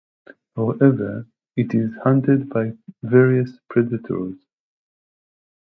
However, 0.55 1.27
it 1.55 1.75
is 1.75 1.91
hunted 2.01 2.49
by 2.49 2.75
various 3.03 3.59
predators. 3.69 4.35